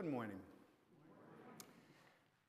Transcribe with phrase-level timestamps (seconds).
[0.00, 0.38] Good morning.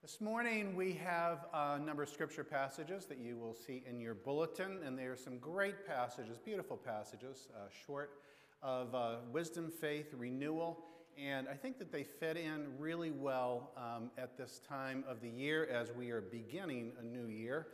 [0.01, 4.13] This morning we have a number of scripture passages that you will see in your
[4.13, 8.21] bulletin, and they are some great passages, beautiful passages, uh, short
[8.63, 10.85] of uh, wisdom, faith, renewal,
[11.21, 15.27] and I think that they fit in really well um, at this time of the
[15.29, 17.67] year as we are beginning a new year.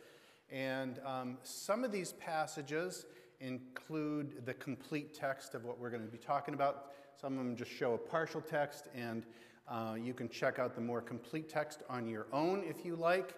[0.50, 3.06] And um, some of these passages
[3.42, 6.94] include the complete text of what we're going to be talking about.
[7.22, 9.24] Some of them just show a partial text, and
[9.70, 13.34] uh, you can check out the more complete text on your own if you like.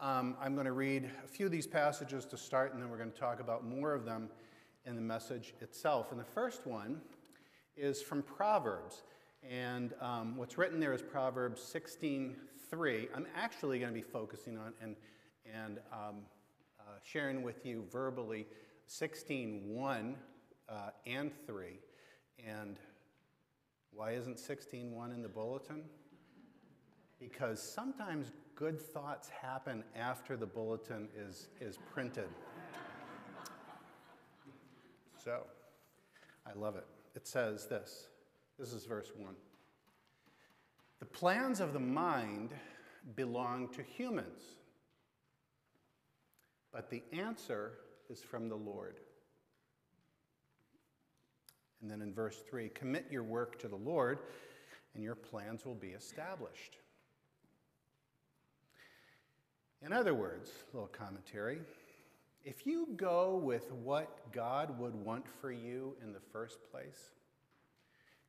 [0.00, 2.98] Um, I'm going to read a few of these passages to start, and then we're
[2.98, 4.28] going to talk about more of them
[4.84, 6.10] in the message itself.
[6.10, 7.00] And the first one
[7.76, 9.02] is from Proverbs.
[9.48, 13.08] And um, what's written there is Proverbs 16:3.
[13.14, 14.96] I'm actually going to be focusing on and,
[15.52, 16.16] and um,
[16.78, 18.46] uh, sharing with you verbally
[18.88, 20.14] 16:1
[20.68, 20.74] uh,
[21.06, 21.78] and 3.
[22.46, 22.78] And
[23.94, 25.84] why isn't 16:1 in the bulletin?
[27.18, 32.28] Because sometimes good thoughts happen after the bulletin is, is printed.
[35.22, 35.44] So,
[36.46, 36.86] I love it.
[37.14, 38.08] It says this.
[38.58, 39.34] This is verse 1.
[40.98, 42.54] The plans of the mind
[43.14, 44.42] belong to humans,
[46.72, 47.72] but the answer
[48.08, 49.00] is from the Lord.
[51.82, 54.20] And then in verse 3 commit your work to the Lord,
[54.94, 56.76] and your plans will be established.
[59.84, 61.58] In other words, a little commentary
[62.44, 67.12] if you go with what God would want for you in the first place,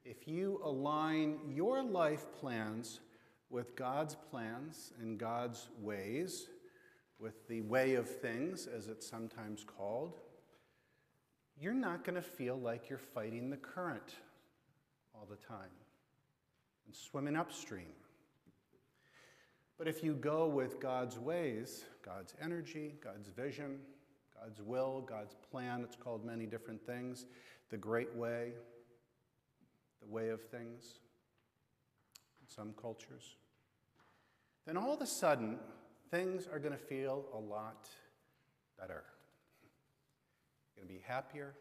[0.05, 2.99] if you align your life plans
[3.49, 6.49] with God's plans and God's ways,
[7.19, 10.19] with the way of things, as it's sometimes called,
[11.59, 14.15] you're not going to feel like you're fighting the current
[15.13, 15.69] all the time
[16.85, 17.91] and swimming upstream.
[19.77, 23.79] But if you go with God's ways, God's energy, God's vision,
[24.39, 27.25] God's will, God's plan, it's called many different things,
[27.69, 28.51] the great way,
[30.01, 30.99] the way of things
[32.41, 33.35] in some cultures,
[34.65, 35.57] then all of a sudden,
[36.11, 37.89] things are going to feel a lot
[38.79, 39.03] better.
[40.75, 41.53] Going to be happier,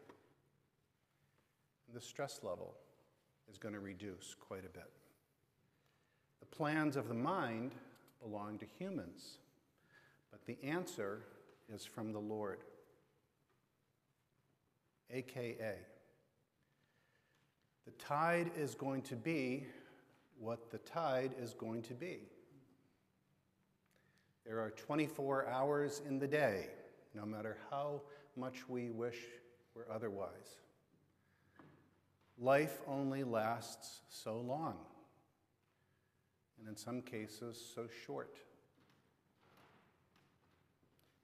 [1.87, 2.75] and the stress level
[3.49, 4.89] is going to reduce quite a bit.
[6.39, 7.73] The plans of the mind
[8.21, 9.37] belong to humans,
[10.31, 11.21] but the answer
[11.73, 12.59] is from the Lord.
[15.11, 15.75] AKA,
[17.85, 19.67] the tide is going to be
[20.39, 22.19] what the tide is going to be.
[24.45, 26.67] There are 24 hours in the day,
[27.13, 28.01] no matter how
[28.37, 29.17] much we wish
[29.75, 30.59] were otherwise.
[32.39, 34.75] Life only lasts so long,
[36.59, 38.37] and in some cases, so short.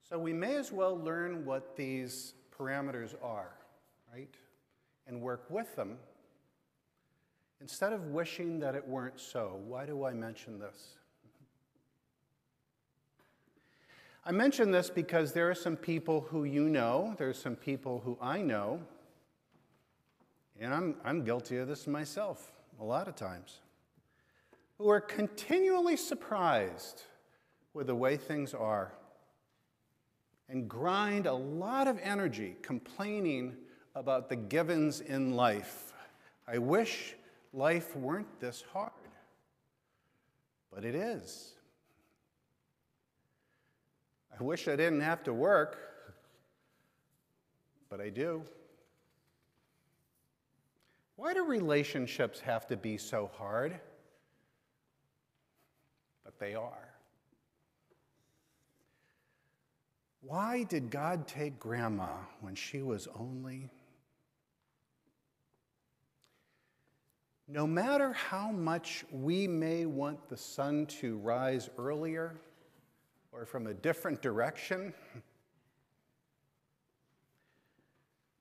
[0.08, 3.52] So we may as well learn what these parameters are,
[4.14, 4.34] right?
[5.08, 5.98] And work with them
[7.62, 9.59] instead of wishing that it weren't so.
[9.68, 10.96] Why do I mention this?
[14.30, 18.16] I mention this because there are some people who you know, there's some people who
[18.22, 18.80] I know,
[20.60, 23.62] and I'm, I'm guilty of this myself a lot of times,
[24.78, 27.02] who are continually surprised
[27.74, 28.94] with the way things are
[30.48, 33.56] and grind a lot of energy complaining
[33.96, 35.92] about the givens in life.
[36.48, 37.16] I wish
[37.52, 38.92] life weren't this hard,
[40.72, 41.56] but it is.
[44.40, 45.78] I wish I didn't have to work,
[47.90, 48.44] but I do.
[51.18, 53.78] Why do relationships have to be so hard?
[56.24, 56.88] But they are.
[60.22, 62.08] Why did God take grandma
[62.40, 63.69] when she was only?
[67.46, 72.40] No matter how much we may want the sun to rise earlier
[73.31, 74.94] or from a different direction,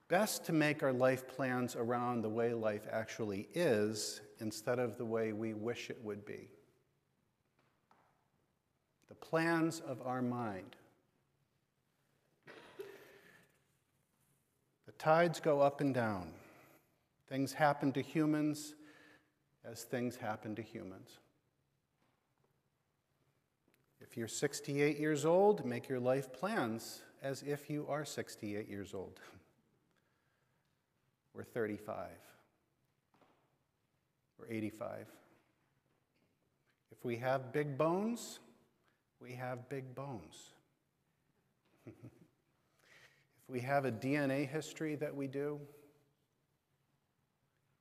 [0.09, 5.05] best to make our life plans around the way life actually is instead of the
[5.05, 6.49] way we wish it would be.
[9.09, 10.77] The plans of our mind
[14.89, 16.33] The Tides go up and down.
[17.29, 18.75] Things happen to humans
[19.63, 21.19] as things happen to humans.
[24.01, 28.95] If you're 68 years old, make your life plans as if you are 68 years
[28.95, 29.21] old.
[31.35, 32.09] We're 35.
[34.39, 35.07] We're 85.
[36.93, 38.39] If we have big bones,
[39.21, 40.51] we have big bones.
[41.87, 41.95] if
[43.49, 45.61] we have a DNA history that we do,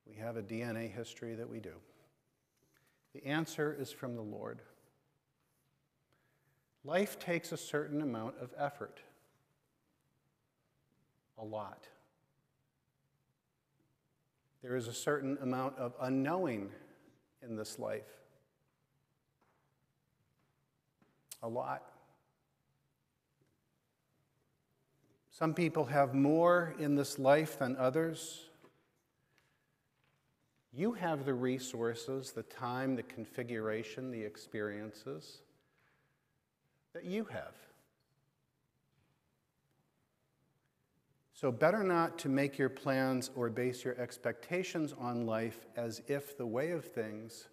[0.06, 1.74] we have a DNA history that we do.
[3.14, 4.60] The answer is from the Lord.
[6.84, 9.00] Life takes a certain amount of effort,
[11.36, 11.86] a lot.
[14.62, 16.70] There is a certain amount of unknowing
[17.42, 18.08] in this life,
[21.42, 21.82] a lot.
[25.30, 28.40] Some people have more in this life than others.
[30.72, 35.42] You have the resources, the time, the configuration, the experiences
[36.92, 37.54] that you have.
[41.34, 46.36] So, better not to make your plans or base your expectations on life as if
[46.36, 47.46] the way of things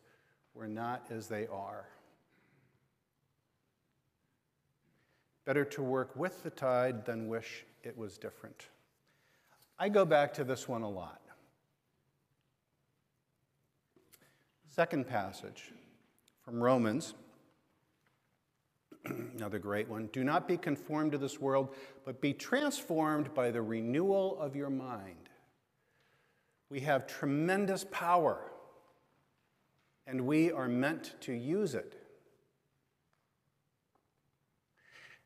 [0.55, 1.85] were not as they are.
[5.45, 8.69] Better to work with the tide than wish it was different.
[9.77, 11.21] I go back to this one a lot.
[14.67, 15.71] Second passage
[16.43, 17.13] from Romans,
[19.35, 20.09] another great one.
[20.11, 24.69] Do not be conformed to this world, but be transformed by the renewal of your
[24.69, 25.29] mind.
[26.69, 28.51] We have tremendous power,
[30.07, 32.01] and we are meant to use it.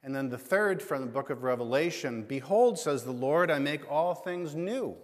[0.03, 3.89] And then the third from the book of Revelation Behold, says the Lord, I make
[3.91, 4.95] all things new.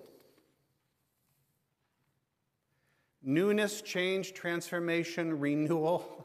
[3.25, 6.24] newness, change, transformation, renewal,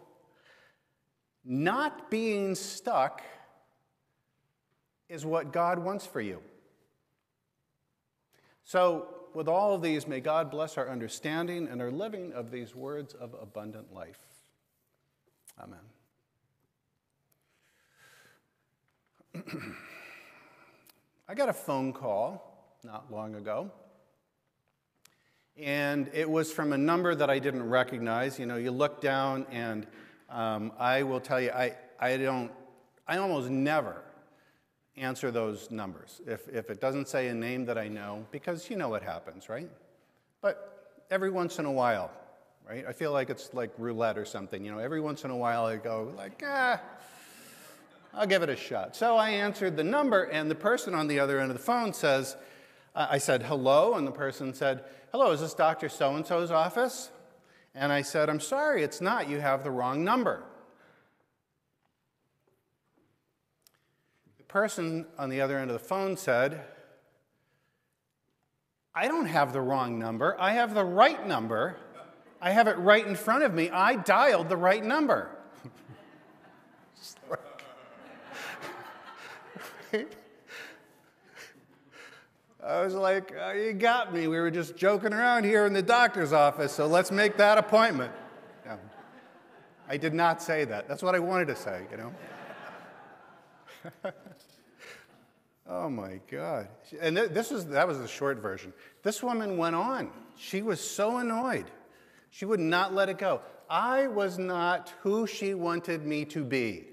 [1.44, 3.22] not being stuck
[5.08, 6.40] is what God wants for you.
[8.64, 12.75] So, with all of these, may God bless our understanding and our living of these
[12.75, 14.19] words of abundant life.
[15.62, 15.78] Amen.
[21.28, 23.70] I got a phone call not long ago
[25.60, 28.38] and it was from a number that I didn't recognize.
[28.38, 29.86] You know, you look down, and
[30.31, 32.50] um, I will tell you, I, I don't,
[33.06, 34.03] I almost never
[34.97, 38.77] answer those numbers if, if it doesn't say a name that I know, because you
[38.77, 39.69] know what happens, right?
[40.41, 42.11] But every once in a while,
[42.69, 42.85] right?
[42.87, 44.65] I feel like it's like roulette or something.
[44.65, 46.81] You know, every once in a while I go like, ah,
[48.15, 48.97] I'll give it a shot.
[48.97, 51.93] So I answered the number, and the person on the other end of the phone
[51.93, 52.37] says,
[52.94, 55.88] I said, hello, and the person said, hello, is this Dr.
[55.88, 57.11] So and so's office?
[57.75, 59.28] And I said, I'm sorry, it's not.
[59.28, 60.43] You have the wrong number.
[64.38, 66.64] The person on the other end of the phone said,
[68.94, 70.37] I don't have the wrong number.
[70.38, 71.76] I have the right number.
[72.40, 73.70] I have it right in front of me.
[73.70, 75.31] I dialed the right number.
[79.93, 80.12] right?
[82.64, 84.28] I was like, oh, You got me.
[84.28, 88.12] We were just joking around here in the doctor's office, so let's make that appointment.
[89.90, 90.86] I did not say that.
[90.86, 92.14] That's what I wanted to say, you know?
[95.69, 96.69] oh my God.
[97.00, 98.72] And this is, that was the short version.
[99.02, 100.12] This woman went on.
[100.38, 101.64] She was so annoyed.
[102.31, 103.40] She would not let it go.
[103.69, 106.86] I was not who she wanted me to be.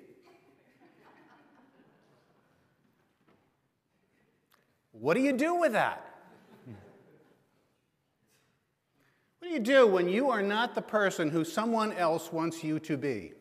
[4.99, 6.03] What do you do with that?
[9.39, 12.79] What do you do when you are not the person who someone else wants you
[12.79, 13.33] to be?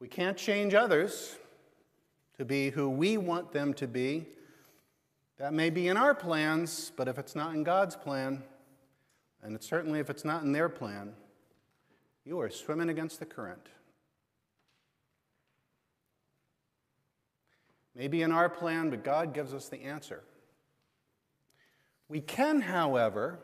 [0.00, 1.36] We can't change others
[2.36, 4.26] to be who we want them to be.
[5.38, 8.42] That may be in our plans, but if it's not in God's plan,
[9.42, 11.12] and certainly if it's not in their plan,
[12.24, 13.68] you are swimming against the current.
[17.96, 20.22] Maybe in our plan, but God gives us the answer.
[22.08, 23.38] We can, however,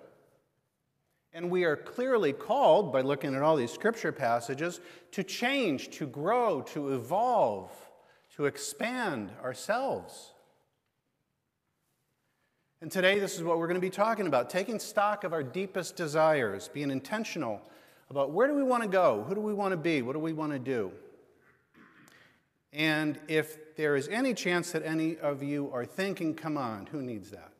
[1.32, 4.80] and we are clearly called by looking at all these scripture passages
[5.12, 7.70] to change, to grow, to evolve,
[8.36, 10.32] to expand ourselves.
[12.82, 15.42] And today, this is what we're going to be talking about taking stock of our
[15.42, 17.62] deepest desires, being intentional
[18.10, 20.18] about where do we want to go, who do we want to be, what do
[20.18, 20.92] we want to do.
[22.72, 27.02] And if there is any chance that any of you are thinking, come on, who
[27.02, 27.52] needs that?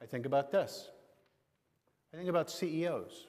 [0.00, 0.88] I think about this.
[2.12, 3.26] I think about CEOs.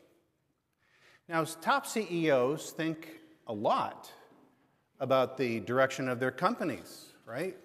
[1.27, 4.11] Now, top CEOs think a lot
[4.99, 7.57] about the direction of their companies, right?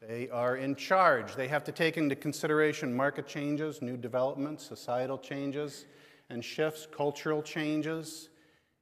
[0.00, 1.34] They are in charge.
[1.34, 5.86] They have to take into consideration market changes, new developments, societal changes,
[6.30, 8.28] and shifts, cultural changes,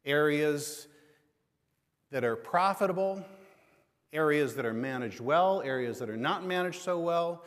[0.04, 0.88] areas
[2.10, 3.24] that are profitable,
[4.12, 7.44] areas that are managed well, areas that are not managed so well.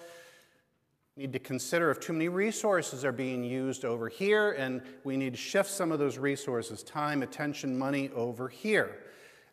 [1.16, 5.34] Need to consider if too many resources are being used over here, and we need
[5.34, 9.00] to shift some of those resources, time, attention, money, over here.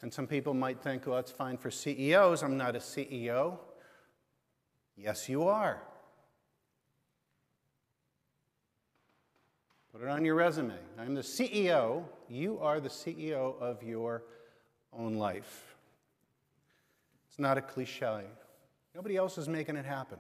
[0.03, 2.43] And some people might think, well, that's fine for CEOs.
[2.43, 3.59] I'm not a CEO.
[4.97, 5.83] Yes, you are.
[9.93, 10.75] Put it on your resume.
[10.99, 12.05] I'm the CEO.
[12.29, 14.25] You are the CEO of your
[14.99, 15.77] own life.
[17.29, 18.23] It's not a cliche.
[18.95, 20.19] Nobody else is making it happen.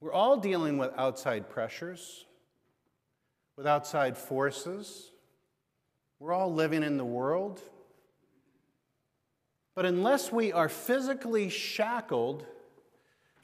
[0.00, 2.24] We're all dealing with outside pressures,
[3.56, 5.10] with outside forces.
[6.18, 7.60] We're all living in the world.
[9.74, 12.46] But unless we are physically shackled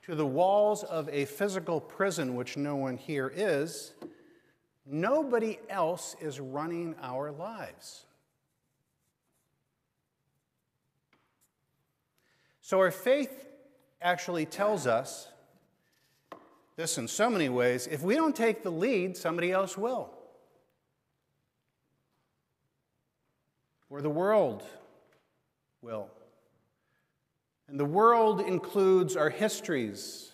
[0.07, 3.93] to the walls of a physical prison, which no one here is,
[4.87, 8.05] nobody else is running our lives.
[12.61, 13.47] So our faith
[14.01, 15.29] actually tells us
[16.77, 20.11] this in so many ways if we don't take the lead, somebody else will.
[23.89, 24.63] Or the world
[25.81, 26.11] will.
[27.69, 30.33] And the world includes our histories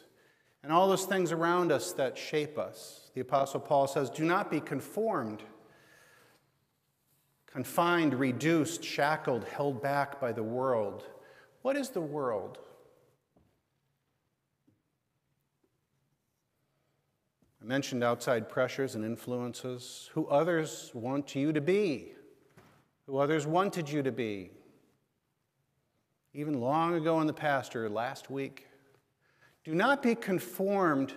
[0.63, 3.11] and all those things around us that shape us.
[3.15, 5.43] The Apostle Paul says, Do not be conformed,
[7.47, 11.05] confined, reduced, shackled, held back by the world.
[11.63, 12.59] What is the world?
[17.61, 22.13] I mentioned outside pressures and influences, who others want you to be,
[23.07, 24.51] who others wanted you to be
[26.35, 28.67] even long ago in the past or last week.
[29.65, 31.15] Do not be conformed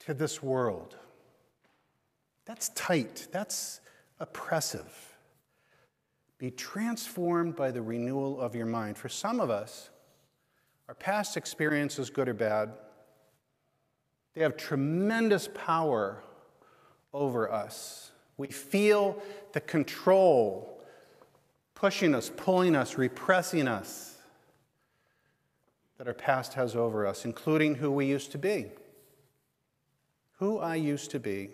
[0.00, 0.96] to this world.
[2.44, 3.80] That's tight, that's
[4.18, 4.92] oppressive.
[6.38, 8.96] Be transformed by the renewal of your mind.
[8.96, 9.90] For some of us,
[10.88, 12.72] our past experiences, good or bad,
[14.34, 16.22] they have tremendous power
[17.12, 18.12] over us.
[18.36, 19.22] We feel
[19.52, 20.82] the control
[21.74, 24.16] pushing us, pulling us, repressing us
[26.00, 28.64] that our past has over us, including who we used to be.
[30.38, 31.50] Who I used to be.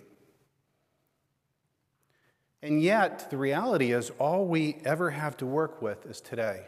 [2.63, 6.63] And yet, the reality is, all we ever have to work with is today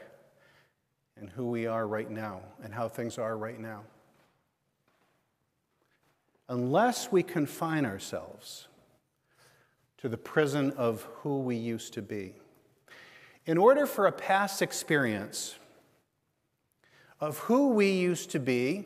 [1.16, 3.82] and who we are right now and how things are right now.
[6.49, 8.66] Unless we confine ourselves
[9.99, 12.35] to the prison of who we used to be.
[13.47, 15.54] In order for a past experience
[17.21, 18.85] of who we used to be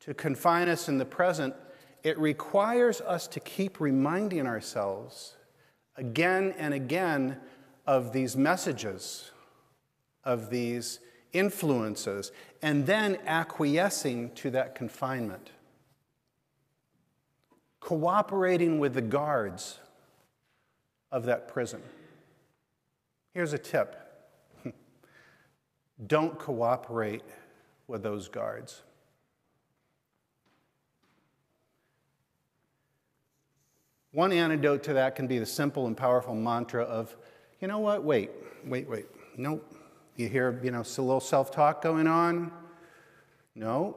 [0.00, 1.54] to confine us in the present,
[2.02, 5.36] it requires us to keep reminding ourselves
[5.96, 7.38] again and again
[7.86, 9.30] of these messages,
[10.24, 11.00] of these
[11.32, 15.50] influences, and then acquiescing to that confinement.
[17.80, 19.78] Cooperating with the guards
[21.10, 21.82] of that prison.
[23.34, 24.01] Here's a tip
[26.06, 27.22] don't cooperate
[27.86, 28.82] with those guards.
[34.12, 37.16] One antidote to that can be the simple and powerful mantra of,
[37.60, 38.30] you know what, wait,
[38.64, 39.06] wait, wait,
[39.36, 39.66] nope.
[40.16, 42.52] You hear, you know, a little self talk going on?
[43.54, 43.96] No.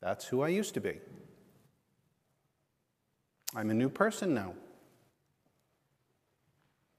[0.00, 0.98] That's who I used to be.
[3.54, 4.54] I'm a new person now.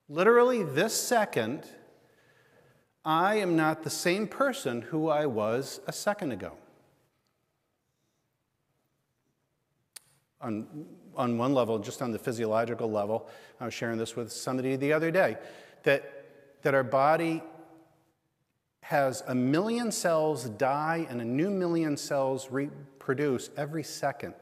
[0.09, 1.67] Literally, this second,
[3.07, 6.51] I am not the same person who I was a second ago.
[10.41, 10.85] On,
[11.15, 13.29] on one level, just on the physiological level,
[13.61, 15.37] I was sharing this with somebody the other day,
[15.83, 16.25] that,
[16.63, 17.41] that our body
[18.81, 24.35] has a million cells die and a new million cells reproduce every second.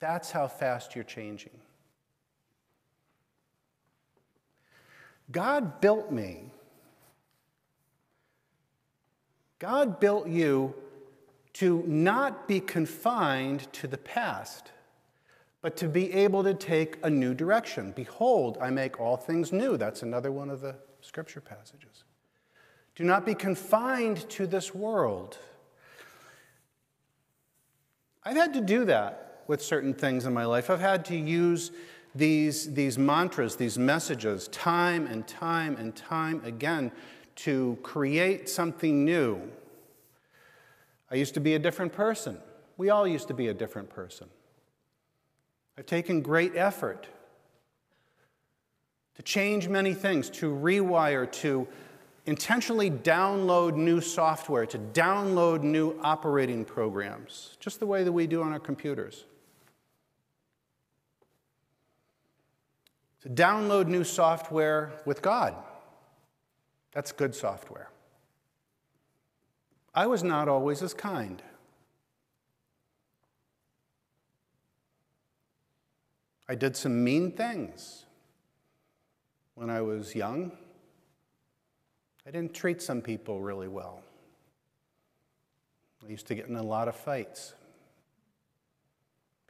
[0.00, 1.58] That's how fast you're changing.
[5.30, 6.52] God built me
[9.58, 10.74] God built you
[11.54, 14.72] to not be confined to the past,
[15.62, 17.92] but to be able to take a new direction.
[17.96, 19.78] Behold, I make all things new.
[19.78, 22.04] That's another one of the scripture passages.
[22.94, 25.38] Do not be confined to this world.
[28.22, 30.68] I've had to do that with certain things in my life.
[30.68, 31.70] I've had to use
[32.14, 36.90] these, these mantras, these messages, time and time and time again
[37.36, 39.40] to create something new.
[41.10, 42.38] I used to be a different person.
[42.76, 44.28] We all used to be a different person.
[45.78, 47.06] I've taken great effort
[49.14, 51.66] to change many things, to rewire, to
[52.26, 58.42] intentionally download new software, to download new operating programs, just the way that we do
[58.42, 59.24] on our computers.
[63.22, 65.54] To download new software with God.
[66.96, 67.90] That's good software.
[69.94, 71.42] I was not always as kind.
[76.48, 78.06] I did some mean things
[79.56, 80.52] when I was young.
[82.26, 84.00] I didn't treat some people really well.
[86.02, 87.52] I used to get in a lot of fights.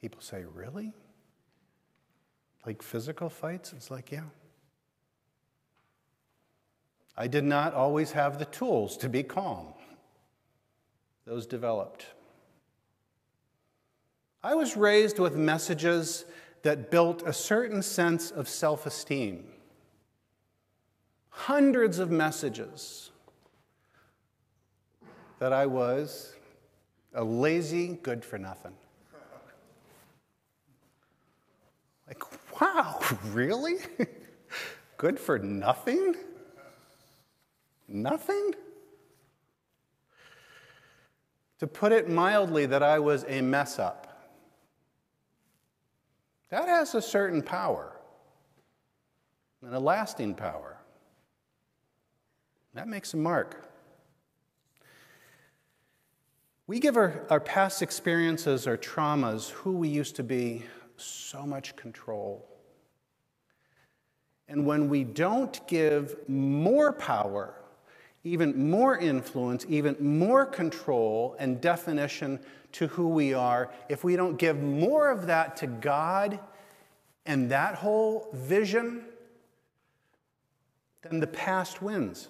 [0.01, 0.93] People say, Really?
[2.67, 3.73] Like physical fights?
[3.73, 4.25] It's like, Yeah.
[7.17, 9.69] I did not always have the tools to be calm.
[11.25, 12.07] Those developed.
[14.43, 16.25] I was raised with messages
[16.63, 19.45] that built a certain sense of self esteem.
[21.31, 23.11] Hundreds of messages
[25.39, 26.35] that I was
[27.15, 28.75] a lazy, good for nothing.
[32.07, 32.23] Like,
[32.61, 33.01] wow,
[33.33, 33.77] really?
[34.97, 36.15] good for nothing?
[37.89, 38.55] Nothing?
[41.59, 44.07] To put it mildly, that I was a mess up.
[46.51, 47.97] That has a certain power
[49.63, 50.79] and a lasting power.
[52.75, 53.69] That makes a mark.
[56.67, 60.65] We give our, our past experiences, our traumas, who we used to be,
[60.97, 62.47] so much control.
[64.49, 67.55] And when we don't give more power,
[68.27, 72.41] even more influence, even more control and definition
[72.73, 76.41] to who we are, if we don't give more of that to God
[77.25, 79.05] and that whole vision,
[81.03, 82.29] then the past wins.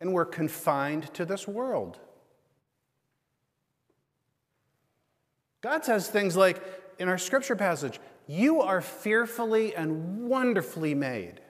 [0.00, 1.98] And we're confined to this world.
[5.60, 6.62] God says things like
[7.00, 11.40] in our scripture passage, You are fearfully and wonderfully made.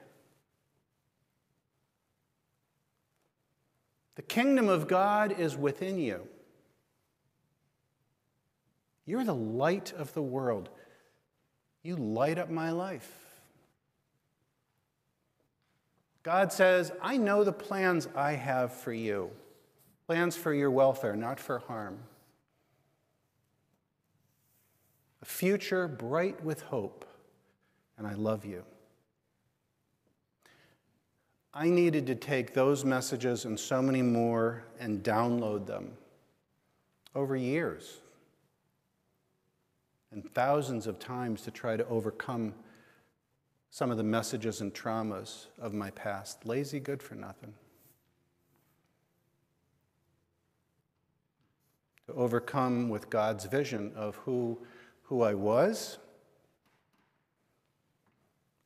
[4.19, 6.27] The kingdom of God is within you.
[9.05, 10.67] You're the light of the world.
[11.83, 13.09] You light up my life.
[16.21, 19.31] God says, I know the plans I have for you
[20.05, 21.99] plans for your welfare, not for harm.
[25.21, 27.05] A future bright with hope,
[27.97, 28.65] and I love you.
[31.53, 35.93] I needed to take those messages and so many more and download them
[37.15, 37.99] over years
[40.11, 42.53] and thousands of times to try to overcome
[43.71, 46.45] some of the messages and traumas of my past.
[46.45, 47.53] Lazy, good for nothing.
[52.07, 54.57] To overcome with God's vision of who,
[55.03, 55.99] who I was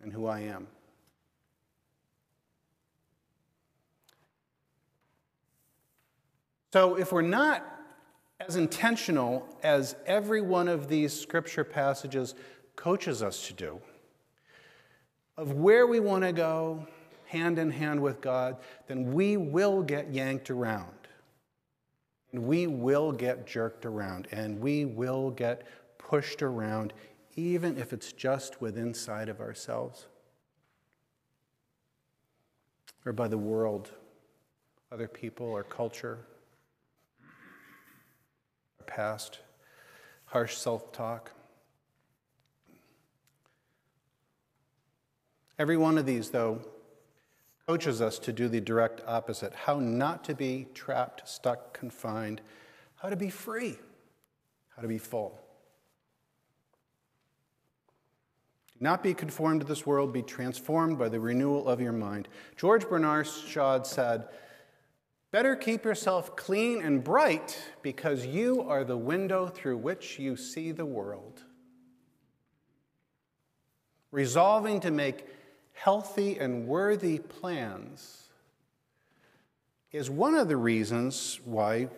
[0.02, 0.68] and who I am.
[6.74, 7.64] So, if we're not
[8.40, 12.34] as intentional as every one of these scripture passages
[12.76, 13.80] coaches us to do,
[15.38, 16.88] of where we want to go
[17.28, 18.58] hand in hand with God,
[18.88, 20.90] then we will get yanked around.
[22.32, 24.28] And we will get jerked around.
[24.32, 25.68] And we will get
[26.00, 26.92] pushed around,
[27.36, 30.08] even if it's just within inside of ourselves
[33.06, 33.92] or by the world,
[34.92, 36.26] other people, or culture
[38.88, 39.40] past,
[40.26, 41.32] harsh self talk.
[45.60, 46.62] Every one of these, though,
[47.68, 52.42] coaches us to do the direct opposite how not to be trapped, stuck, confined,
[52.96, 53.78] how to be free,
[54.76, 55.40] how to be full.
[58.74, 62.28] Do not be conformed to this world, be transformed by the renewal of your mind.
[62.58, 64.28] George Bernard Shaw said,
[65.34, 70.72] Better keep yourself clean and bright because you are the window through which you see
[70.72, 71.42] the world.
[74.12, 75.26] Resolving to make
[75.74, 78.26] healthy and worthy plans
[79.92, 81.90] is one of the reasons why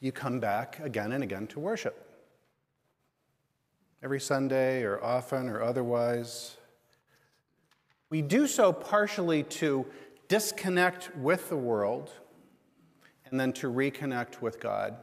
[0.00, 2.08] you come back again and again to worship.
[4.02, 6.56] Every Sunday or often or otherwise.
[8.08, 9.84] We do so partially to
[10.28, 12.10] disconnect with the world
[13.34, 14.94] and then to reconnect with God.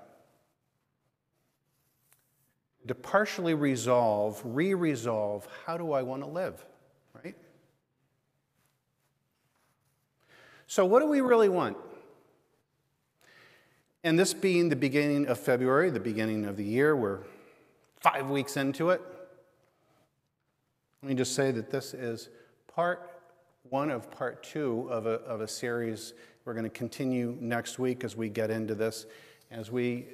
[2.88, 6.65] To partially resolve, re resolve, how do I want to live,
[7.13, 7.36] right?
[10.65, 11.76] So, what do we really want?
[14.06, 17.20] And this being the beginning of February, the beginning of the year, we're
[18.00, 19.02] five weeks into it.
[21.04, 22.30] Let me just say that this is
[22.74, 23.12] part
[23.70, 26.13] one of part two of a, of a series.
[26.43, 29.06] We're going to continue next week as we get into this,
[29.51, 30.08] as we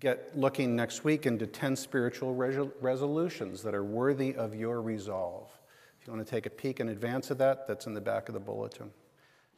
[0.00, 5.50] get looking next week into 10 spiritual resolutions that are worthy of your resolve.
[6.00, 8.28] If you want to take a peek in advance of that, that's in the back
[8.28, 8.90] of the bulletin.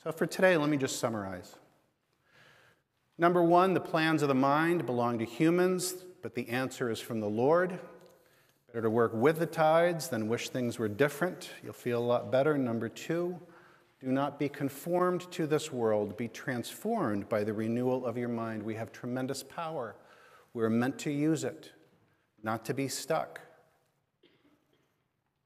[0.02, 1.56] So for today, let me just summarize.
[3.16, 7.20] Number one, the plans of the mind belong to humans, but the answer is from
[7.20, 7.78] the Lord.
[8.68, 11.50] Better to work with the tides than wish things were different.
[11.62, 12.56] You'll feel a lot better.
[12.56, 13.38] Number two,
[14.00, 16.16] do not be conformed to this world.
[16.16, 18.62] Be transformed by the renewal of your mind.
[18.62, 19.94] We have tremendous power.
[20.54, 21.72] We're meant to use it,
[22.42, 23.40] not to be stuck.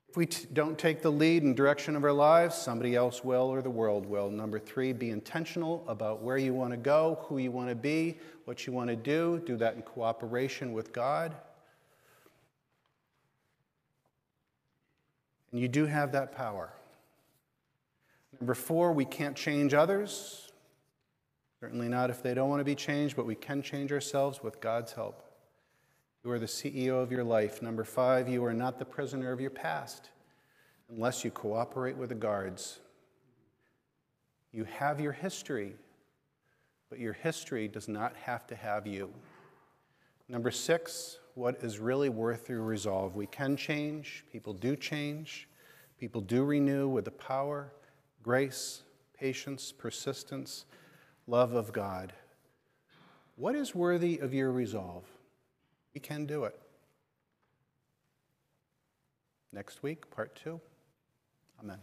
[0.08, 3.48] If we t- don't take the lead and direction of our lives, somebody else will
[3.48, 4.30] or the world will.
[4.30, 8.18] Number three, be intentional about where you want to go, who you want to be,
[8.44, 9.42] what you want to do.
[9.44, 11.34] Do that in cooperation with God.
[15.50, 16.72] And you do have that power.
[18.44, 20.52] Number four, we can't change others.
[21.60, 24.60] Certainly not if they don't want to be changed, but we can change ourselves with
[24.60, 25.24] God's help.
[26.22, 27.62] You are the CEO of your life.
[27.62, 30.10] Number five, you are not the prisoner of your past
[30.90, 32.80] unless you cooperate with the guards.
[34.52, 35.76] You have your history,
[36.90, 39.08] but your history does not have to have you.
[40.28, 43.16] Number six, what is really worth your resolve?
[43.16, 45.48] We can change, people do change,
[45.98, 47.72] people do renew with the power,
[48.24, 48.82] grace,
[49.12, 50.64] patience, persistence,
[51.26, 52.14] love of God.
[53.36, 55.04] What is worthy of your resolve?
[55.94, 56.58] We can do it.
[59.52, 60.58] Next week, part two.
[61.62, 61.78] Amen.